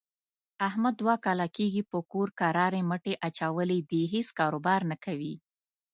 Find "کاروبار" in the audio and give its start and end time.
4.39-4.81